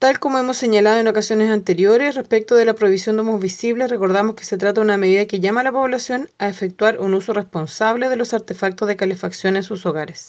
Tal 0.00 0.18
como 0.18 0.38
hemos 0.38 0.56
señalado 0.56 0.98
en 0.98 1.06
ocasiones 1.06 1.48
anteriores, 1.50 2.16
respecto 2.16 2.56
de 2.56 2.64
la 2.64 2.74
prohibición 2.74 3.14
de 3.14 3.22
humos 3.22 3.40
visibles, 3.40 3.88
recordamos 3.90 4.34
que 4.34 4.44
se 4.44 4.58
trata 4.58 4.80
de 4.80 4.84
una 4.86 4.96
medida 4.96 5.26
que 5.26 5.38
llama 5.40 5.60
a 5.60 5.64
la 5.64 5.72
población 5.72 6.28
a 6.38 6.48
efectuar 6.48 6.98
un 6.98 7.14
uso 7.14 7.34
responsable 7.34 8.08
de 8.08 8.16
los 8.16 8.34
artefactos 8.34 8.88
de 8.88 8.96
calefacción 8.96 9.54
en 9.56 9.62
sus 9.62 9.86
hogares. 9.86 10.28